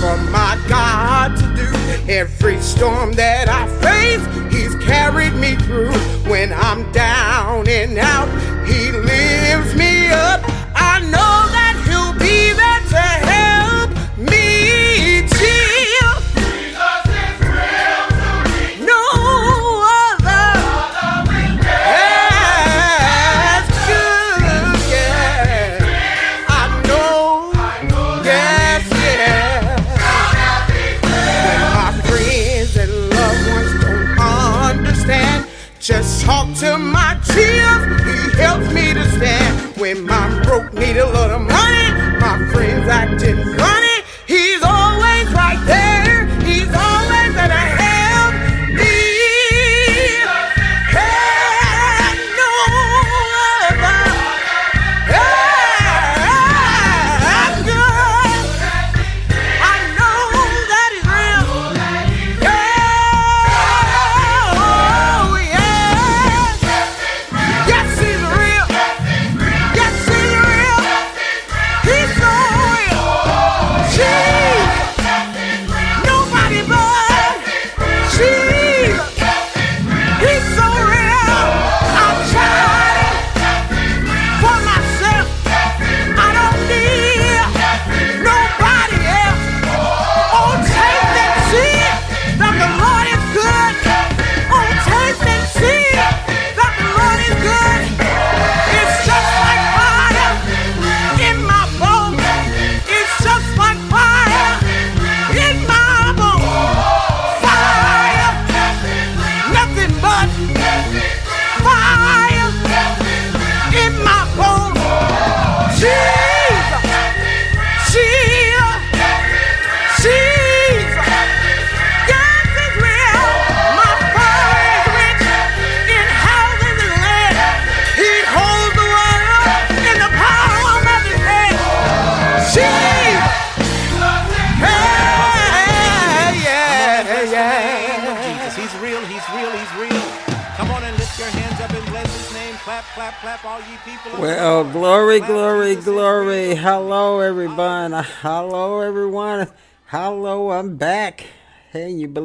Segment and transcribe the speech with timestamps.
[0.00, 2.10] For my God to do.
[2.10, 5.92] Every storm that I face, He's carried me through.
[6.30, 8.28] When I'm down and out,
[8.66, 8.90] He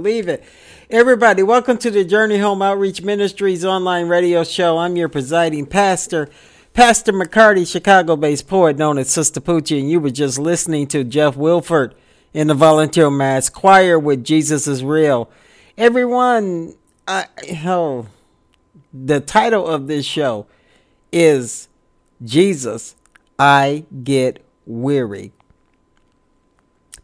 [0.05, 0.43] believe it.
[0.91, 4.77] Everybody, welcome to the Journey Home Outreach Ministries online radio show.
[4.77, 6.29] I'm your presiding pastor,
[6.75, 11.03] Pastor McCarty, Chicago based poet known as Sister Poochie, and you were just listening to
[11.03, 11.95] Jeff Wilford
[12.35, 15.27] in the Volunteer Mass Choir with Jesus is Real.
[15.75, 16.75] Everyone,
[17.07, 17.25] I,
[17.65, 18.05] oh,
[18.93, 20.45] the title of this show
[21.11, 21.67] is
[22.23, 22.95] Jesus,
[23.39, 25.31] I Get Weary.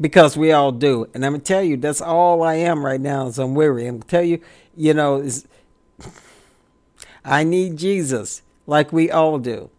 [0.01, 1.07] Because we all do.
[1.13, 3.85] And I'm to tell you, that's all I am right now is I'm weary.
[3.85, 4.41] I'm to tell you,
[4.75, 5.23] you know,
[7.23, 9.69] I need Jesus like we all do.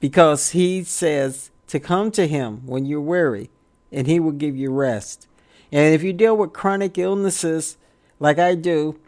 [0.00, 3.50] Because he says to come to him when you're weary
[3.92, 5.28] and he will give you rest.
[5.70, 7.76] And if you deal with chronic illnesses
[8.18, 8.98] like I do,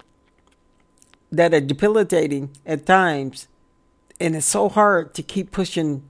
[1.30, 3.48] that are debilitating at times,
[4.20, 6.02] and it's so hard to keep pushing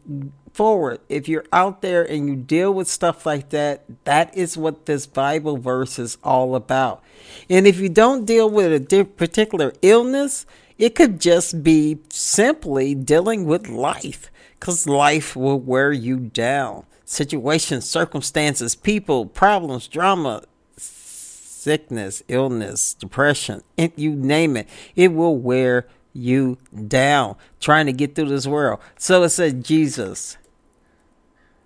[0.59, 0.99] forward.
[1.09, 5.07] If you're out there and you deal with stuff like that, that is what this
[5.07, 7.01] Bible verse is all about.
[7.49, 10.47] And if you don't deal with a particular illness,
[10.77, 16.87] it could just be simply dealing with life because life will wear you down.
[17.05, 20.43] Situations, circumstances, people, problems, drama,
[20.77, 23.63] sickness, illness, depression,
[23.95, 26.59] you name it, it will wear you
[26.89, 28.81] down trying to get through this world.
[28.97, 30.37] So it says, Jesus,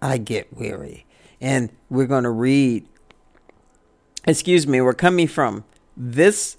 [0.02, 1.06] I get weary.
[1.40, 2.86] And we're going to read,
[4.26, 5.64] excuse me, we're coming from
[5.96, 6.58] this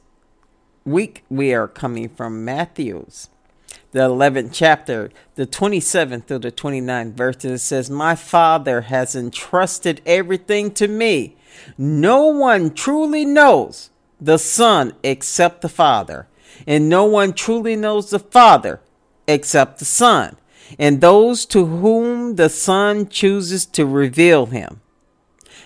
[0.84, 3.30] week, we are coming from Matthew's
[3.94, 10.01] the 11th chapter, the 27th through the 29th verse, it says, My Father has entrusted
[10.06, 11.38] everything to me.
[11.78, 16.28] No one truly knows the Son except the Father,
[16.66, 18.81] and no one truly knows the Father
[19.28, 20.38] except the Son,
[20.80, 24.81] and those to whom the Son chooses to reveal him.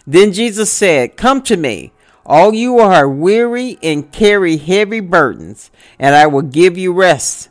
[0.06, 1.92] Then Jesus said, Come to me,
[2.25, 7.50] all you are weary and carry heavy burdens, and I will give you rest.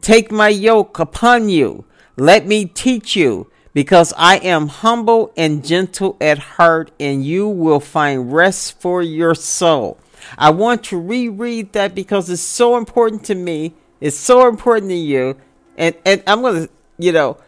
[0.00, 1.84] Take my yoke upon you.
[2.16, 7.80] Let me teach you, because I am humble and gentle at heart, and you will
[7.80, 9.98] find rest for your soul.
[10.36, 13.74] I want to reread that because it's so important to me.
[14.00, 15.36] It's so important to you.
[15.76, 16.68] And and I'm gonna,
[16.98, 17.38] you know,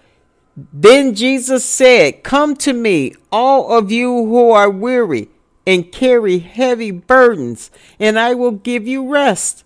[0.72, 5.28] then Jesus said, Come to me, all of you who are weary
[5.66, 9.64] and carry heavy burdens, and I will give you rest.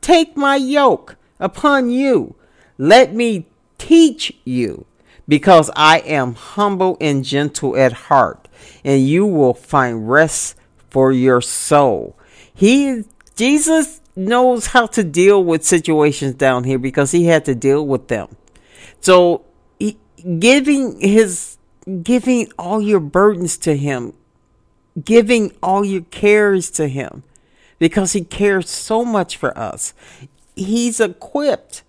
[0.00, 2.34] Take my yoke upon you.
[2.76, 3.46] Let me
[3.78, 4.86] teach you,
[5.26, 8.48] because I am humble and gentle at heart,
[8.84, 10.56] and you will find rest
[10.90, 12.18] for your soul.
[12.52, 13.04] He,
[13.36, 18.08] Jesus knows how to deal with situations down here because he had to deal with
[18.08, 18.28] them.
[19.00, 19.44] So,
[19.78, 19.96] he,
[20.38, 21.56] giving his,
[22.02, 24.12] giving all your burdens to him,
[25.02, 27.22] giving all your cares to him,
[27.78, 29.94] because he cares so much for us.
[30.56, 31.82] He's equipped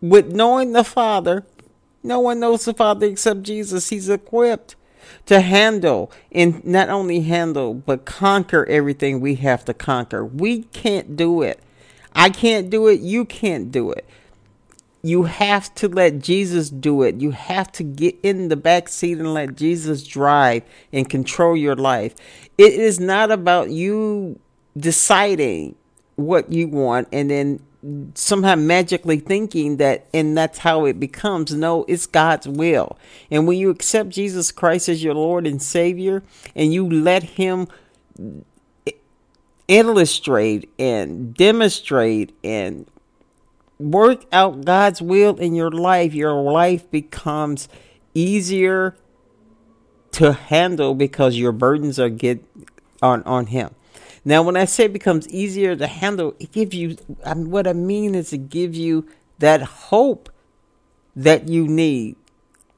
[0.00, 1.44] with knowing the Father.
[2.02, 3.88] No one knows the Father except Jesus.
[3.88, 4.76] He's equipped
[5.26, 10.24] to handle and not only handle but conquer everything we have to conquer.
[10.24, 11.60] We can't do it.
[12.12, 13.00] I can't do it.
[13.00, 14.06] You can't do it.
[15.04, 17.20] You have to let Jesus do it.
[17.20, 20.62] You have to get in the back seat and let Jesus drive
[20.94, 22.14] and control your life.
[22.56, 24.40] It is not about you
[24.74, 25.74] deciding
[26.16, 27.60] what you want and then
[28.14, 32.96] somehow magically thinking that and that's how it becomes no it's god's will
[33.30, 36.22] and when you accept jesus christ as your lord and savior
[36.56, 37.68] and you let him
[39.68, 42.86] illustrate and demonstrate and
[43.78, 47.68] work out god's will in your life your life becomes
[48.14, 48.96] easier
[50.12, 52.44] to handle because your burdens are get
[53.02, 53.74] on on him
[54.24, 57.66] now, when I say it becomes easier to handle, it gives you, I mean, what
[57.66, 59.06] I mean is it gives you
[59.38, 60.30] that hope
[61.14, 62.16] that you need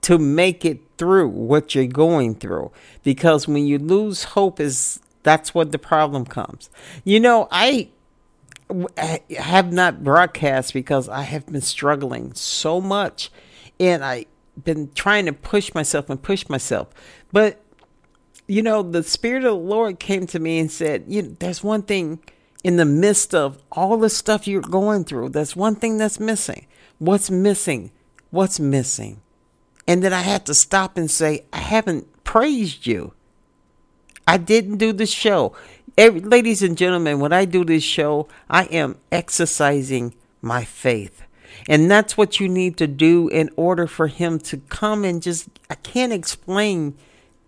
[0.02, 2.72] to make it through what you're going through.
[3.04, 6.69] Because when you lose hope, is that's what the problem comes.
[7.04, 7.90] You know, I
[8.98, 13.30] I have not broadcast because I have been struggling so much
[13.78, 14.26] and I
[14.62, 16.88] been trying to push myself and push myself.
[17.32, 17.60] But
[18.48, 21.64] you know, the Spirit of the Lord came to me and said, you know, there's
[21.64, 22.20] one thing
[22.66, 26.66] in the midst of all the stuff you're going through, there's one thing that's missing.
[26.98, 27.92] What's missing?
[28.30, 29.20] What's missing?
[29.86, 33.12] And then I had to stop and say, I haven't praised you.
[34.26, 35.54] I didn't do the show.
[35.98, 41.22] Every, ladies and gentlemen, when I do this show, I am exercising my faith.
[41.69, 45.48] And that's what you need to do in order for him to come and just,
[45.70, 46.96] I can't explain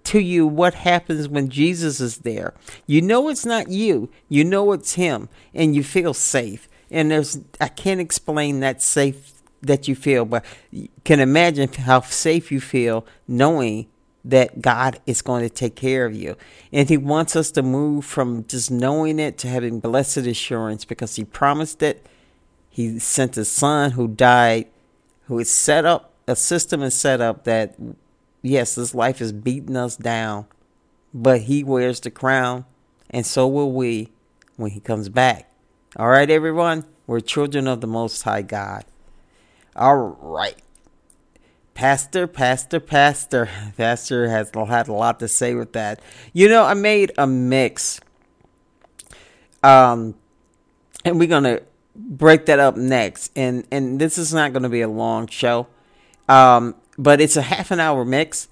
[0.05, 2.55] to you what happens when Jesus is there.
[2.87, 6.67] You know it's not you, you know it's him, and you feel safe.
[6.91, 12.01] And there's I can't explain that safe that you feel, but you can imagine how
[12.01, 13.89] safe you feel knowing
[14.25, 16.37] that God is going to take care of you.
[16.73, 21.17] And He wants us to move from just knowing it to having blessed assurance because
[21.17, 22.07] He promised it.
[22.71, 24.67] He sent His Son who died,
[25.27, 27.75] who is set up, a system is set up that
[28.43, 30.47] yes, this life is beating us down,
[31.13, 32.65] but he wears the crown,
[33.11, 34.11] and so will we
[34.57, 35.51] when he comes back.
[35.97, 38.85] All right, everyone, we're children of the Most High God.
[39.75, 40.57] All right.
[41.79, 43.49] Pastor, Pastor, Pastor.
[43.77, 46.01] Pastor has had a lot to say with that.
[46.33, 48.01] You know, I made a mix.
[49.63, 50.17] Um,
[51.05, 51.61] and we're gonna
[51.95, 53.31] break that up next.
[53.37, 55.69] And and this is not gonna be a long show.
[56.29, 58.49] Um, but it's a half an hour mix.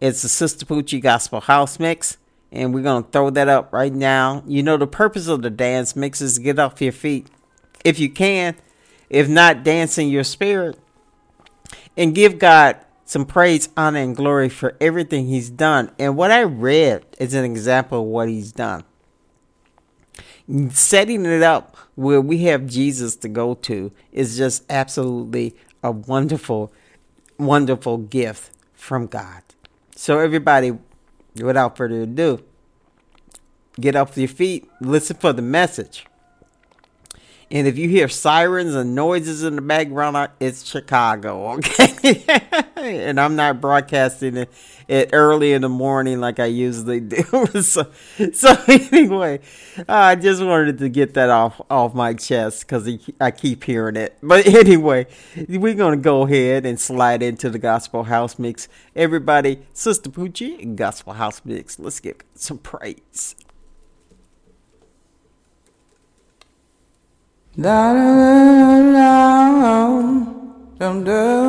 [0.00, 2.16] It's a Sister Poochie Gospel House mix,
[2.50, 4.42] and we're gonna throw that up right now.
[4.46, 7.28] You know the purpose of the dance mix is get off your feet,
[7.84, 8.56] if you can.
[9.10, 10.78] If not, dance in your spirit,
[12.00, 15.90] and give God some praise, honor, and glory for everything He's done.
[15.98, 18.84] And what I read is an example of what He's done.
[20.70, 26.72] Setting it up where we have Jesus to go to is just absolutely a wonderful
[27.38, 29.42] wonderful gift from God.
[29.94, 30.78] So, everybody,
[31.36, 32.42] without further ado,
[33.78, 36.06] get off your feet, listen for the message.
[37.52, 42.22] And if you hear sirens and noises in the background, it's Chicago, okay?
[42.76, 44.52] and I'm not broadcasting it,
[44.86, 47.24] it, early in the morning like I usually do.
[47.62, 47.90] so,
[48.32, 49.40] so anyway,
[49.88, 52.88] I just wanted to get that off off my chest because
[53.20, 54.16] I keep hearing it.
[54.22, 55.08] But anyway,
[55.48, 58.68] we're gonna go ahead and slide into the gospel house mix.
[58.94, 61.80] Everybody, Sister Poochie, gospel house mix.
[61.80, 63.34] Let's give some praise.
[67.56, 68.14] Da da
[70.78, 71.40] da da da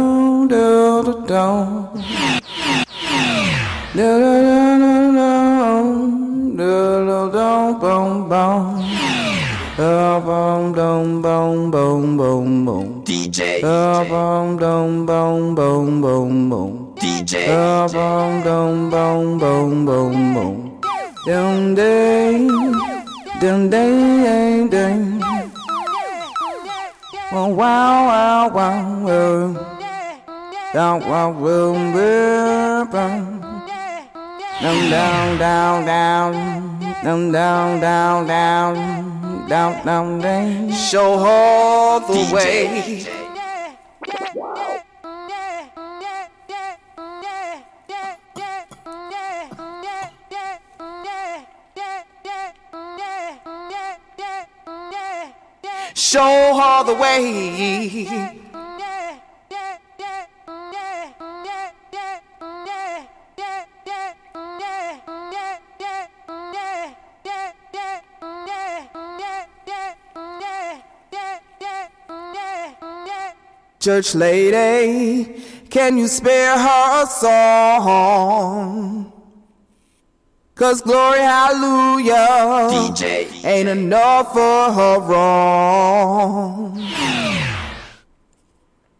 [13.05, 13.61] DJ
[16.99, 17.35] DJ
[27.31, 29.53] Wow, wow, wow, wow.
[30.73, 33.39] Down, wow, boom, boom, boom.
[34.61, 36.33] Down, down, down, down.
[37.01, 39.47] Down, down, down, down.
[39.47, 40.71] Down, down, down.
[40.73, 43.20] Show her the way.
[56.11, 57.95] Show her the way.
[73.79, 79.10] Church lady, can you spare her a song?
[80.61, 86.87] Cause glory, hallelujah, DJ ain't enough for her wrong.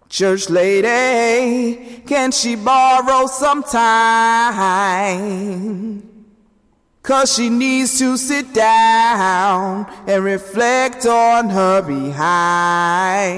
[0.10, 4.82] Church lady, can she borrow some time?
[7.04, 13.32] Cause she needs to sit down and reflect on her behind.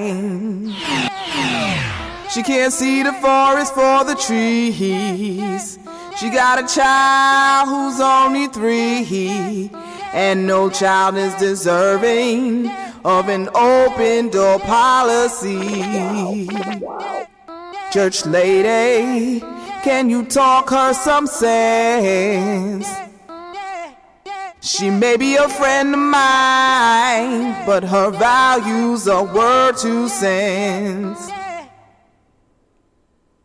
[2.29, 5.77] She can't see the forest for the trees.
[6.23, 9.69] She got a child who's only three,
[10.13, 12.69] and no child is deserving
[13.03, 16.47] of an open door policy.
[17.91, 19.41] Church lady,
[19.83, 22.87] can you talk her some sense?
[24.61, 31.32] She may be a friend of mine, but her values are worth two cents.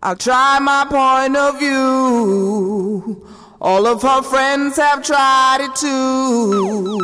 [0.01, 3.27] I'll try my point of view.
[3.61, 7.01] All of her friends have tried it too.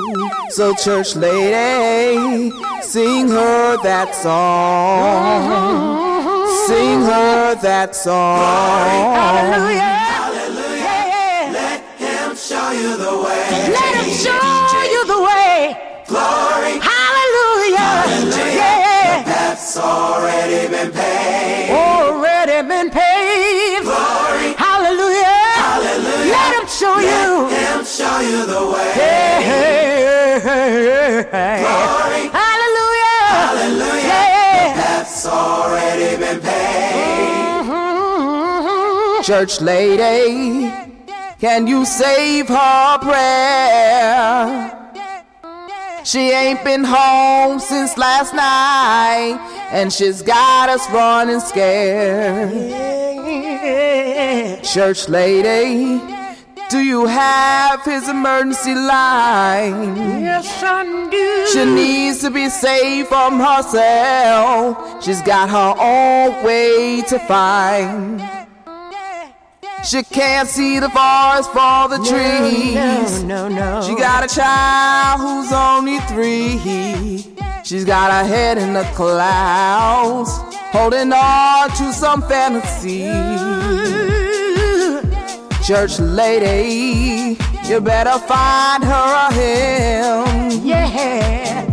[0.50, 5.42] So, church lady, sing her that song.
[6.68, 8.38] Sing her that song.
[8.38, 9.80] Glory, hallelujah.
[10.14, 10.84] Hallelujah.
[10.86, 11.50] Yeah.
[11.52, 13.50] Let him show you the way.
[13.74, 15.74] Let him show you the way.
[16.06, 17.90] Glory, Hallelujah.
[18.54, 19.22] Yeah.
[19.26, 21.23] that's already been paid.
[22.54, 23.82] Already been paved.
[23.84, 25.24] Glory, Hallelujah.
[25.58, 26.30] hallelujah.
[26.30, 27.48] Let him show you.
[27.50, 28.94] Let Him show you the way.
[31.64, 33.26] Glory, Hallelujah.
[33.26, 34.06] hallelujah.
[34.06, 34.74] Yeah.
[34.76, 36.94] That's already been paid.
[37.66, 39.22] Mm-hmm.
[39.24, 40.70] Church lady,
[41.40, 44.83] can you save her prayer?
[46.04, 49.38] She ain't been home since last night,
[49.72, 52.52] and she's got us running scared.
[54.62, 56.02] Church lady,
[56.68, 59.96] do you have his emergency line?
[60.20, 61.46] Yes, I do.
[61.52, 65.02] She needs to be saved from herself.
[65.02, 68.43] She's got her own way to find.
[69.84, 73.22] She can't see the forest for the trees.
[73.22, 73.82] No, no, no.
[73.86, 77.34] She got a child who's only three.
[77.64, 80.30] She's got her head in the clouds,
[80.72, 83.04] holding on to some fantasy.
[85.62, 90.64] Church lady, you better find her a hymn.
[90.64, 91.64] Yeah.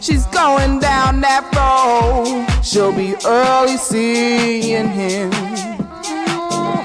[0.00, 2.46] She's going down that road.
[2.62, 5.30] She'll be early seeing him.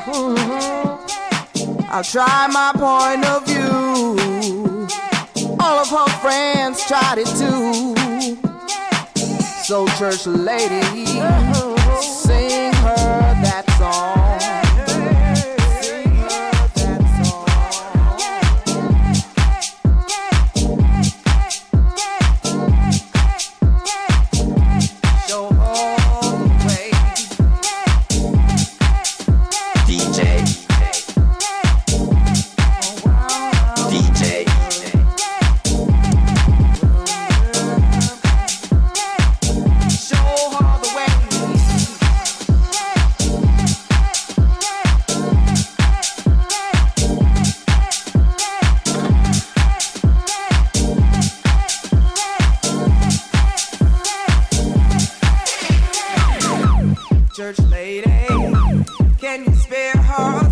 [0.07, 1.85] Mm-hmm.
[1.89, 4.17] I'll try my point of view.
[5.59, 7.95] All of her friends tried it too.
[9.63, 11.05] So, church lady,
[60.07, 60.46] you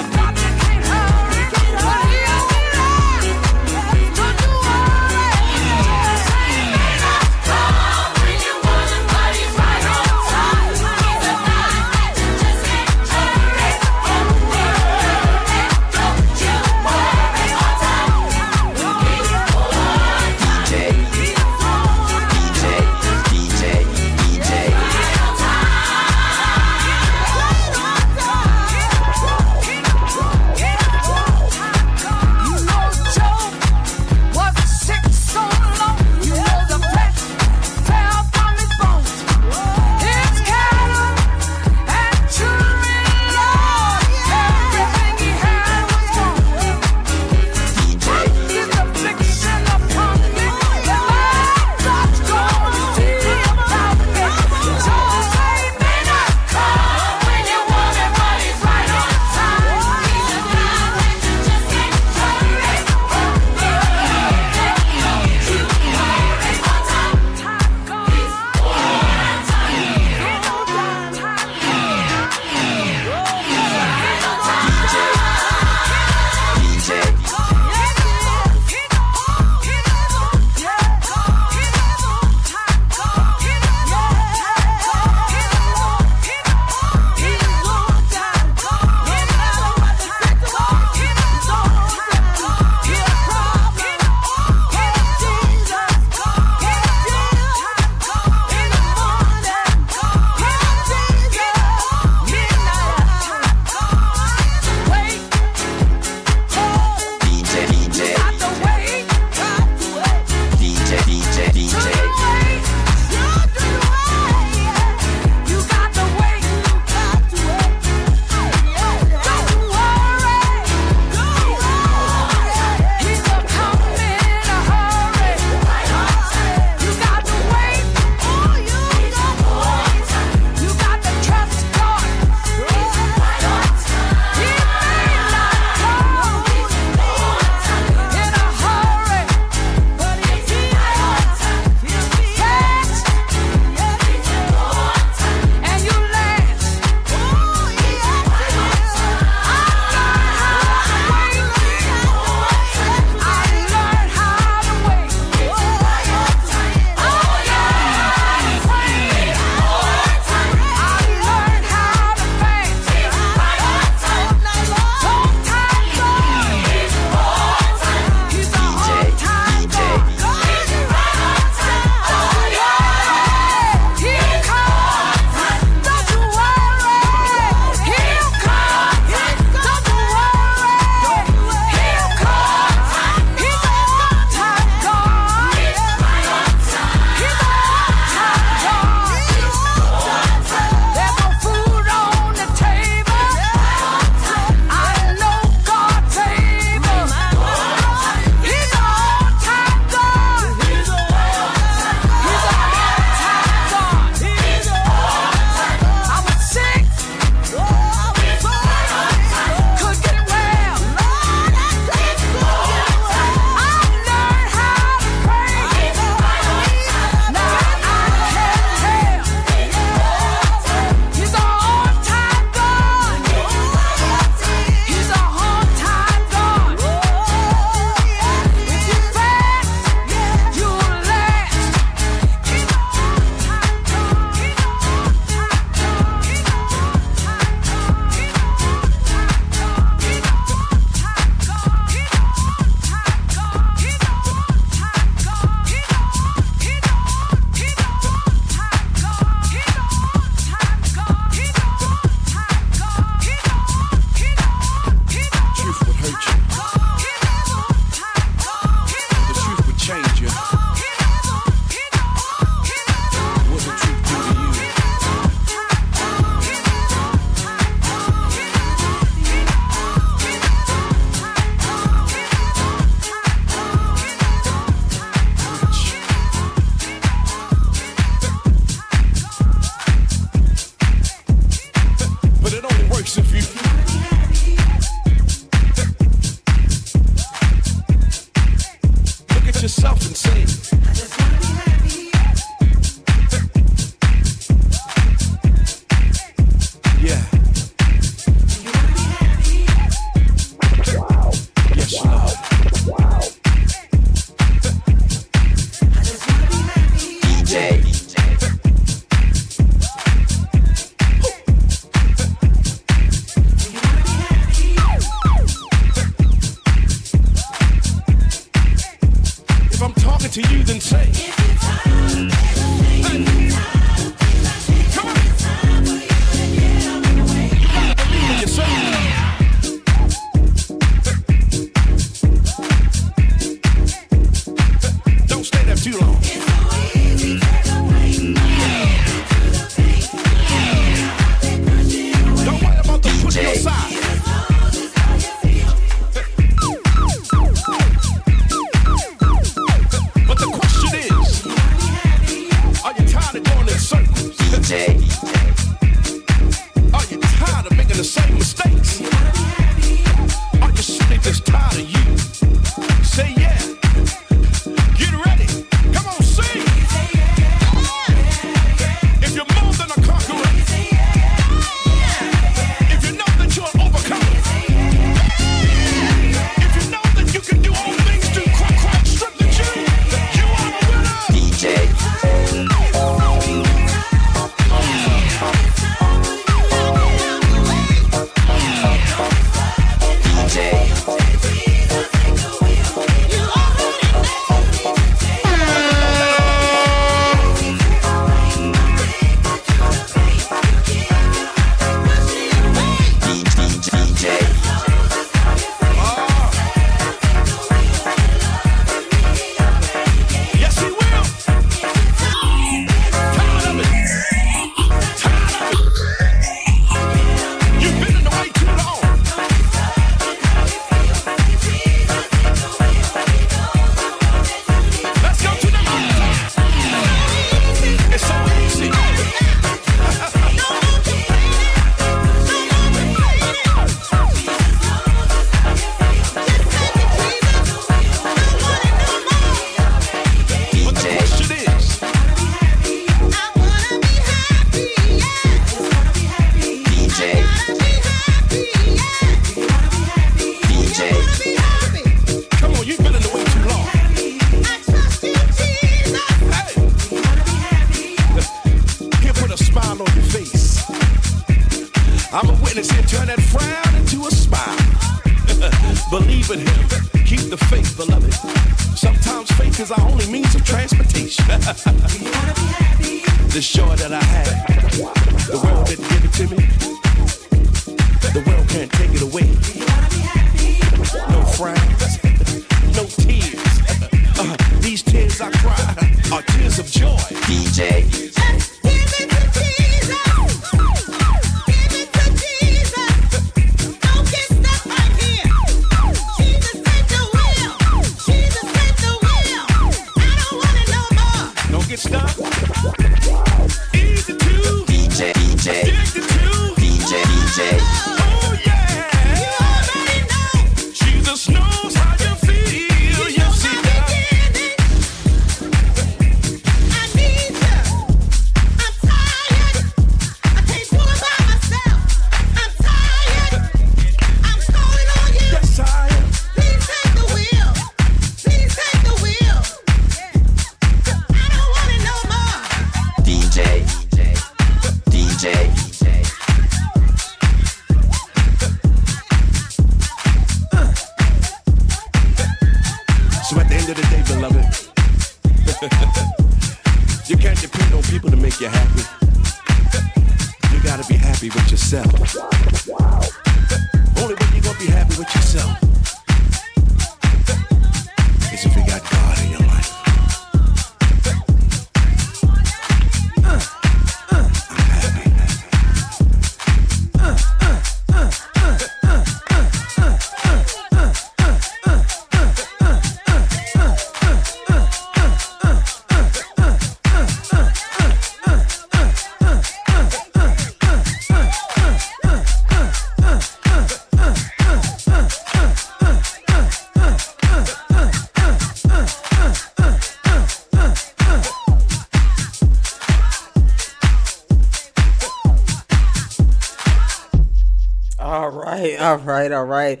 [599.12, 600.00] All right, all right.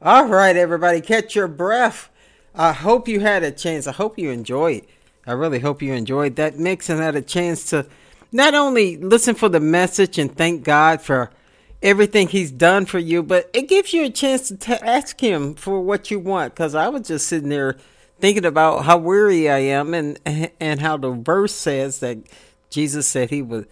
[0.00, 2.08] All right, everybody, catch your breath.
[2.54, 3.86] I hope you had a chance.
[3.86, 4.86] I hope you enjoyed.
[5.26, 7.84] I really hope you enjoyed that mix and had a chance to
[8.32, 11.30] not only listen for the message and thank God for
[11.82, 15.54] everything He's done for you, but it gives you a chance to t- ask Him
[15.54, 16.54] for what you want.
[16.54, 17.76] Because I was just sitting there
[18.20, 20.18] thinking about how weary I am and
[20.58, 22.16] and how the verse says that
[22.70, 23.68] Jesus said He would,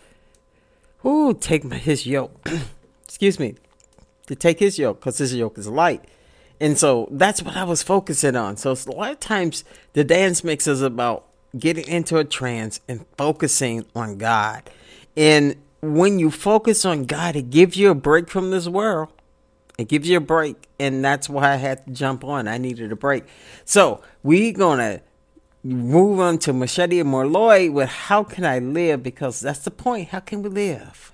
[1.07, 2.47] ooh, take my, His yoke.
[3.05, 3.55] Excuse me,
[4.27, 6.05] to take his yoke because his yoke is light.
[6.61, 8.57] And so that's what I was focusing on.
[8.57, 11.27] So a lot of times the dance mix is about
[11.59, 14.70] getting into a trance and focusing on God.
[15.16, 19.11] And when you focus on God, it gives you a break from this world.
[19.77, 20.68] It gives you a break.
[20.79, 22.49] And that's why I had to jump on.
[22.49, 23.25] I needed a break.
[23.64, 25.03] So we're going to
[25.62, 29.03] move on to Machete and Morloy with How Can I Live?
[29.03, 30.09] Because that's the point.
[30.09, 31.14] How can we live?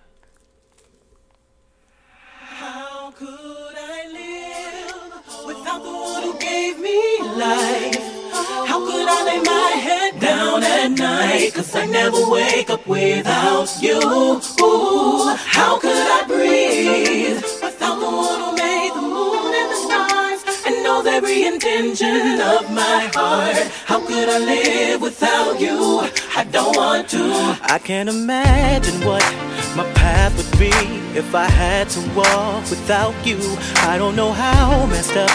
[6.91, 7.99] Me life?
[8.71, 11.53] How could I lay my head down at night?
[11.55, 13.99] Cause I never wake up without you.
[14.63, 20.41] Ooh, how could I breathe without the one who made the moon and the stars
[20.67, 23.67] and knows every intention of my heart?
[23.91, 25.79] How could I live without you?
[26.37, 27.25] I don't want to.
[27.63, 29.25] I can't imagine what
[29.77, 30.73] my path would be
[31.17, 33.39] if I had to walk without you.
[33.91, 35.31] I don't know how messed up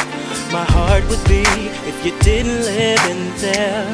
[0.51, 1.43] my heart would be
[1.89, 3.87] if you didn't live in there.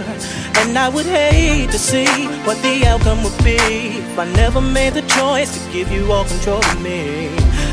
[0.62, 3.58] And I would hate to see what the outcome would be
[4.02, 7.30] if I never made the choice to give you all control of me.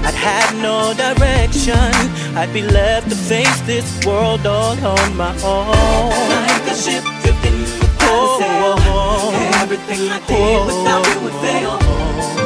[0.06, 1.92] I'd have no direction.
[2.36, 6.10] I'd be left to face this world all on my own.
[6.48, 8.78] Like a ship drifting without a sail.
[9.62, 12.37] Everything I did without you would fail.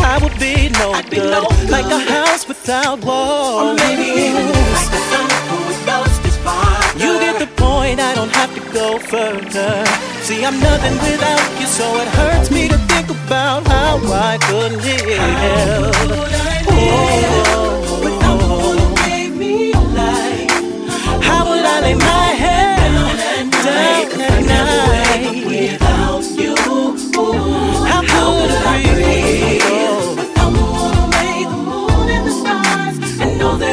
[0.00, 1.70] I would be no I'd be good, no good.
[1.70, 3.62] like a house without walls.
[3.62, 6.92] Or maybe even like the sun who would lost his fire.
[6.96, 9.84] You get the point, I don't have to go further.
[10.22, 14.72] See, I'm nothing without you, so it hurts me to think about how I could
[14.82, 15.94] live.
[16.76, 20.50] Oh, without the one who gave me life.
[21.22, 25.24] how would I lay my head down at night?
[25.46, 26.64] Without you, How could I?
[26.66, 27.73] Oh, without the one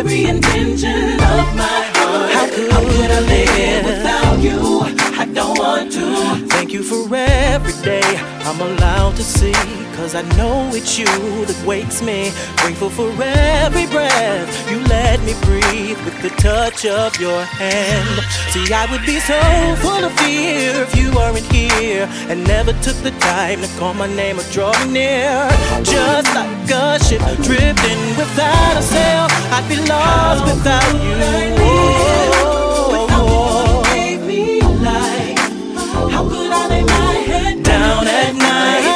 [0.02, 2.01] every intention of my
[2.34, 3.86] How could I live?
[3.86, 4.82] without you?
[5.22, 6.48] I don't want to.
[6.48, 8.02] Thank you for every day
[8.48, 9.54] I'm allowed to see.
[9.96, 11.06] Cause I know it's you
[11.46, 12.32] that wakes me.
[12.58, 18.20] Grateful for every breath you let me breathe with the touch of your hand.
[18.50, 19.40] See, I would be so
[19.84, 24.08] full of fear if you weren't here and never took the time to call my
[24.08, 25.50] name or draw me near.
[25.84, 32.01] Just like a ship drifting without a sail, I'd be lost without you.
[32.92, 35.40] Without who gave me life.
[36.14, 38.91] How could I lay my head Down at night.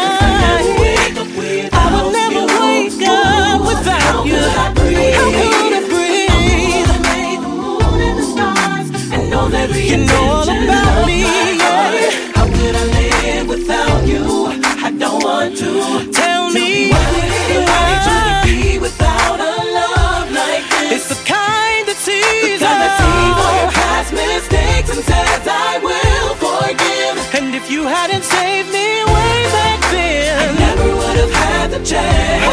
[31.92, 32.45] Have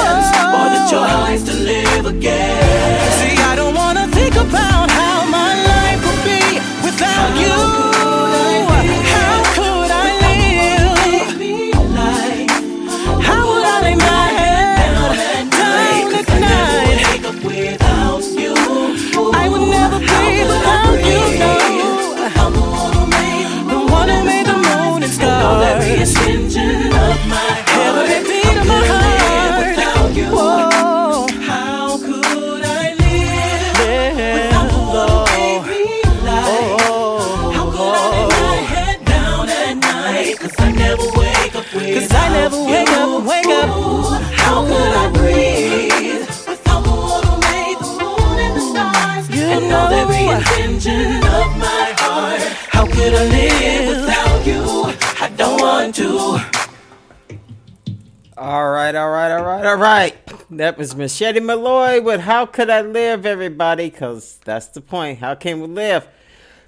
[59.73, 60.15] all right.
[60.51, 63.89] That was Machete Malloy with How Could I Live, everybody?
[63.89, 65.21] Because that's the point.
[65.21, 66.07] How can we live?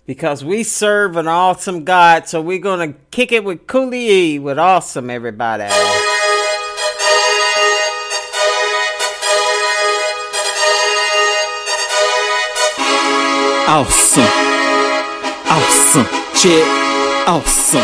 [0.07, 2.27] Because we serve an awesome God.
[2.29, 5.65] So we're going to kick it with Cooley with awesome, everybody.
[13.69, 14.25] Awesome.
[15.51, 16.07] Awesome.
[16.35, 17.29] Check.
[17.29, 17.83] Awesome.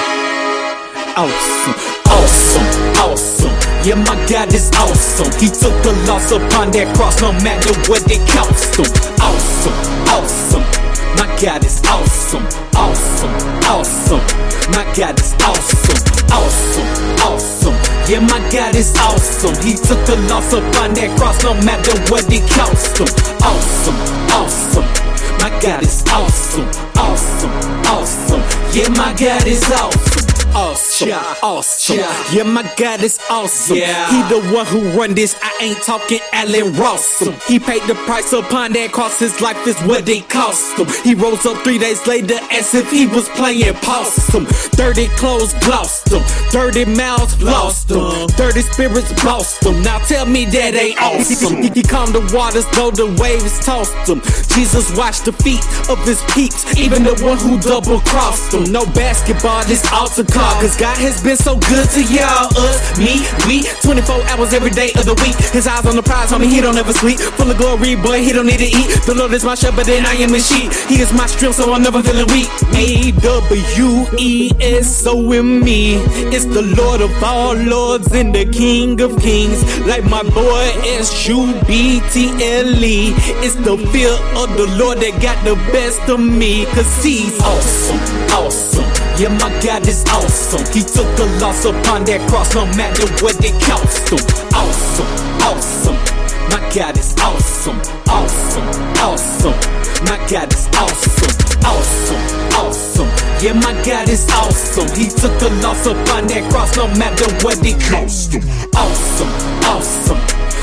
[1.14, 1.89] Awesome.
[3.83, 5.33] Yeah, my God is awesome.
[5.41, 8.87] He took the loss upon that cross, no matter what it cost him.
[9.20, 9.76] Awesome.
[10.09, 10.91] Awesome.
[11.16, 13.35] My God is awesome, awesome,
[13.68, 14.20] awesome.
[14.72, 16.01] My God is awesome,
[16.33, 16.89] awesome,
[17.20, 17.74] awesome.
[18.09, 19.55] Yeah, my God is awesome.
[19.64, 23.09] He took the loss upon that cross, no matter what it cost him.
[23.43, 23.99] Awesome,
[24.33, 24.89] awesome.
[25.41, 27.53] My God is awesome, awesome,
[27.85, 28.43] awesome.
[28.72, 30.26] Yeah, my God is awesome.
[30.55, 30.89] Awesome,
[31.42, 31.96] awesome.
[32.32, 33.76] Yeah, my God is awesome.
[33.76, 34.11] Yeah.
[34.11, 35.36] He the one who run this.
[35.42, 37.20] I ain't talking Allen Ross.
[37.46, 39.20] He paid the price upon that cost.
[39.20, 40.86] His life is what it cost him.
[41.05, 44.46] He rose up three days later as if he was playing possum.
[44.72, 46.22] Dirty clothes glossed him.
[46.51, 48.26] Dirty mouths lost him.
[48.36, 49.82] Dirty spirits bossed him.
[49.82, 51.62] Now tell me that ain't awesome.
[51.62, 54.20] He, he calmed the waters though the waves tossed him.
[54.55, 56.76] Jesus washed the feet of his peeps.
[56.76, 58.64] Even the one who double crossed him.
[58.72, 60.53] No basketball, this altar call.
[60.61, 62.51] Cause God has been so good to y'all.
[62.57, 63.66] Us, me, we.
[63.82, 65.36] 24 hours every day of the week.
[65.53, 67.18] His eyes on the prize, homie, he don't ever sleep.
[67.18, 68.88] Full of glory, boy, he don't need to eat.
[69.07, 70.72] The Lord is my shepherd, and I am his sheep.
[70.88, 72.49] He is my strength, so I'm never feeling weak.
[72.74, 75.97] A W E S O M me.
[76.34, 79.61] It's the Lord of all lords and the King of kings.
[79.80, 83.12] Like my boy S U B T L E.
[83.45, 86.66] It's the fear of the Lord that got the best of me.
[86.66, 88.89] Cause he's awesome, awesome.
[89.20, 90.64] Yeah, my God is awesome.
[90.72, 94.16] He took the loss upon that cross, no matter what it cost him.
[94.56, 95.12] Awesome,
[95.44, 96.00] awesome.
[96.48, 97.76] My God is awesome,
[98.08, 98.64] awesome,
[98.96, 99.52] awesome.
[100.08, 101.36] My God is awesome,
[101.68, 102.22] awesome,
[102.56, 103.10] awesome.
[103.44, 104.88] Yeah, my God is awesome.
[104.96, 108.40] He took the loss upon that cross, no matter what it cost him.
[108.72, 109.28] Awesome,
[109.68, 110.20] awesome.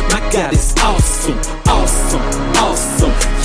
[0.10, 1.38] My God is awesome,
[1.70, 2.57] awesome.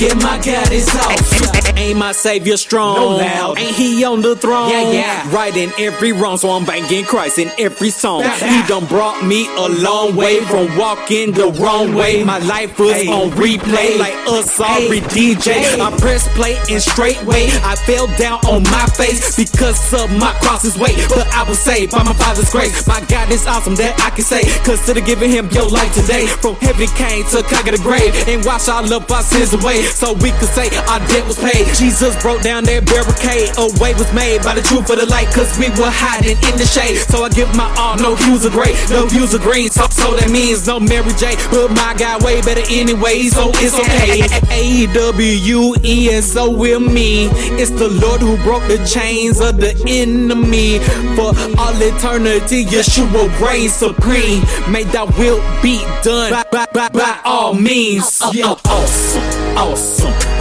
[0.03, 1.77] Yeah, my God is awesome.
[1.77, 2.97] Ain't my savior strong?
[2.97, 3.57] No loud.
[3.57, 4.69] Ain't he on the throne?
[4.69, 5.33] Yeah, yeah.
[5.35, 8.25] Right in every wrong, so I'm banking Christ in every song.
[8.25, 12.25] He done brought me a long way from walking the wrong way.
[12.25, 13.07] My life was Hey.
[13.07, 15.35] on replay like a sorry Hey.
[15.35, 15.53] DJ.
[15.63, 15.81] Hey.
[15.81, 17.47] I press play and straight way.
[17.63, 20.99] I fell down on my face because of my cross's weight.
[21.11, 22.89] But I was saved by my father's grace.
[22.89, 24.43] My God is awesome that I can say.
[24.65, 26.27] Consider giving him your life today.
[26.27, 29.83] From heaven came to conquer the grave and wash all of our sins away.
[29.93, 31.69] So we could say our debt was paid.
[31.77, 33.53] Jesus broke down that barricade.
[33.59, 35.29] A way was made by the truth of the light.
[35.31, 36.99] Cause we were hiding in the shade.
[37.09, 37.97] So I give my all.
[37.99, 39.69] No hues of gray, no hues of green.
[39.69, 41.37] So, so that means no Mary J.
[41.51, 43.29] But my God way better anyway.
[43.29, 44.25] So it's okay.
[44.51, 47.29] A W E S O with me.
[47.61, 50.81] It's the Lord who broke the chains of the enemy.
[51.15, 51.31] For
[51.61, 54.43] all eternity, Yeshua reigns supreme.
[54.73, 58.21] May thy will be done by, by, by, by all means.
[58.33, 59.23] Yeah, awesome,
[59.57, 59.72] awesome.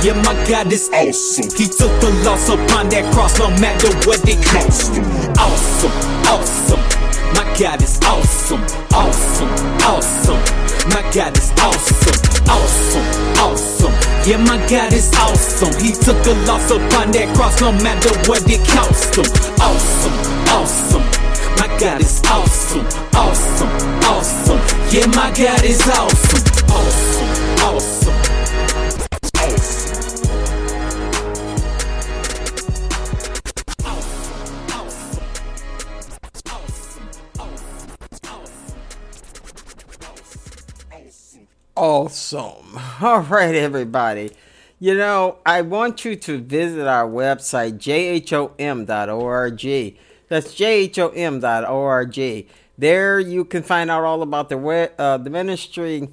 [0.03, 1.47] Yeah, my God is awesome.
[1.55, 4.91] He took the loss upon that cross, no matter what it cost.
[5.39, 5.95] Awesome,
[6.27, 6.81] awesome.
[7.37, 9.51] My God is awesome, awesome,
[9.87, 10.41] awesome.
[10.91, 12.17] My God is awesome,
[12.49, 13.07] awesome,
[13.39, 13.93] awesome.
[14.27, 15.71] Yeah, my God is awesome.
[15.79, 19.29] He took the loss upon that cross, no matter what it cost him.
[19.63, 20.17] Awesome,
[20.51, 21.05] awesome.
[21.55, 23.71] My God is awesome, awesome,
[24.03, 24.59] awesome.
[24.91, 27.10] Yeah, my God is awesome, awesome,
[42.11, 42.77] Awesome.
[43.01, 44.31] All right, everybody.
[44.81, 48.85] You know, I want you to visit our website, jhom.org.
[50.27, 52.45] That's jhom.org.
[52.77, 56.09] There you can find out all about the we- uh, the ministry,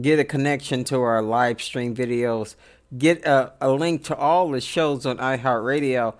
[0.00, 2.56] get a connection to our live stream videos,
[2.98, 6.14] get a, a link to all the shows on iHeartRadio.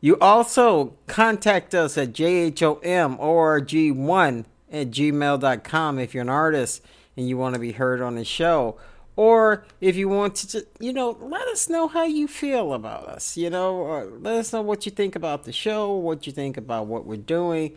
[0.00, 6.82] You also contact us at jhomorg1 at gmail.com if you're an artist
[7.16, 8.76] and you want to be heard on the show.
[9.16, 13.06] Or if you want to, ju- you know, let us know how you feel about
[13.06, 13.36] us.
[13.36, 16.86] You know, let us know what you think about the show, what you think about
[16.86, 17.76] what we're doing,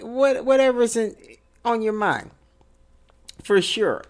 [0.00, 1.16] what whatever's in,
[1.64, 2.30] on your mind
[3.42, 4.04] for sure.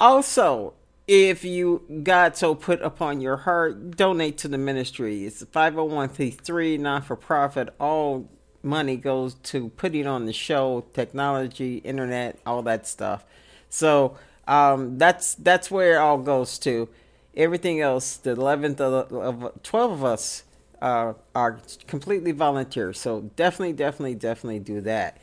[0.00, 0.74] Also,
[1.06, 5.24] if you God so put upon your heart, donate to the ministry.
[5.24, 7.68] It's a 501c3 non for profit.
[7.78, 8.28] All
[8.62, 13.24] money goes to putting on the show, technology, internet, all that stuff.
[13.68, 14.16] So
[14.46, 16.88] um, that's that's where it all goes to.
[17.36, 20.42] Everything else, the 11th of, 12 of us
[20.82, 22.92] uh, are completely volunteer.
[22.92, 25.18] So definitely, definitely, definitely do that.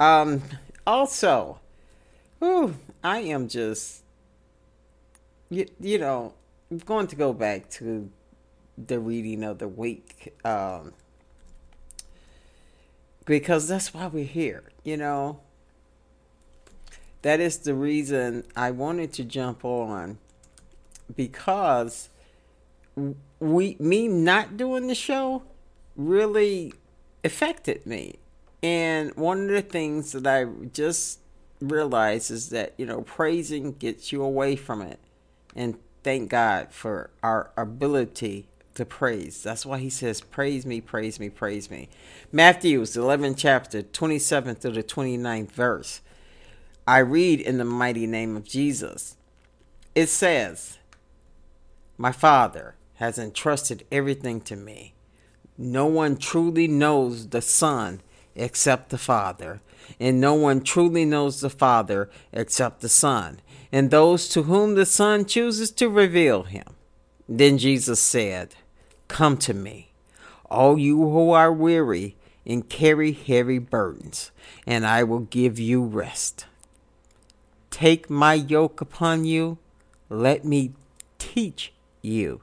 [0.00, 0.42] Um,
[0.84, 1.60] also,
[2.40, 2.74] Whew,
[3.04, 4.02] I am just,
[5.50, 6.32] you, you know,
[6.70, 8.10] I'm going to go back to
[8.78, 10.94] the reading of the week um,
[13.26, 15.40] because that's why we're here, you know.
[17.22, 20.18] That is the reason I wanted to jump on
[21.14, 22.08] because
[23.38, 25.42] we me not doing the show
[25.96, 26.72] really
[27.24, 28.16] affected me.
[28.62, 31.20] And one of the things that I just
[31.60, 34.98] realized is that, you know, praising gets you away from it.
[35.54, 39.42] And thank God for our ability to praise.
[39.42, 41.88] That's why he says, Praise me, praise me, praise me.
[42.32, 46.00] Matthew's 11th chapter, 27th to the 29th verse.
[46.90, 49.16] I read in the mighty name of Jesus.
[49.94, 50.78] It says,
[51.96, 54.94] My Father has entrusted everything to me.
[55.56, 58.00] No one truly knows the Son
[58.34, 59.60] except the Father,
[60.00, 64.84] and no one truly knows the Father except the Son, and those to whom the
[64.84, 66.74] Son chooses to reveal him.
[67.28, 68.56] Then Jesus said,
[69.06, 69.92] Come to me,
[70.46, 74.32] all you who are weary and carry heavy burdens,
[74.66, 76.46] and I will give you rest.
[77.70, 79.58] Take my yoke upon you,
[80.08, 80.72] let me
[81.18, 82.42] teach you,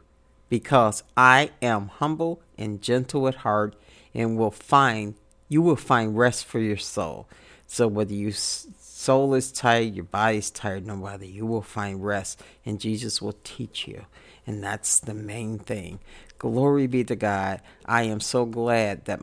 [0.49, 3.75] because I am humble and gentle at heart,
[4.13, 5.15] and will find
[5.49, 7.28] you will find rest for your soul.
[7.67, 12.03] So whether your soul is tired, your body is tired, no matter, you will find
[12.03, 14.05] rest, and Jesus will teach you.
[14.45, 15.99] And that's the main thing.
[16.38, 17.61] Glory be to God.
[17.86, 19.19] I am so glad that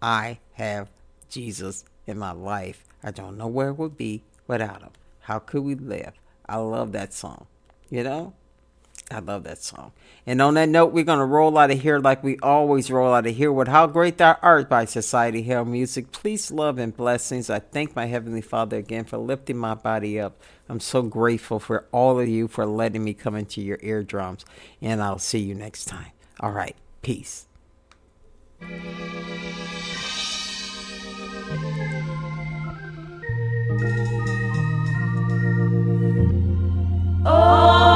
[0.00, 0.90] I have
[1.28, 2.84] Jesus in my life.
[3.02, 4.90] I don't know where it would be without him.
[5.26, 6.12] How could we live?
[6.48, 7.46] I love that song.
[7.90, 8.34] You know?
[9.10, 9.90] I love that song.
[10.24, 13.12] And on that note, we're going to roll out of here like we always roll
[13.12, 16.12] out of here with How Great Thou Art by Society Hell Music.
[16.12, 17.50] Please, love, and blessings.
[17.50, 20.40] I thank my Heavenly Father again for lifting my body up.
[20.68, 24.44] I'm so grateful for all of you for letting me come into your eardrums.
[24.80, 26.12] And I'll see you next time.
[26.38, 26.76] All right.
[27.02, 27.46] Peace.
[37.28, 37.95] I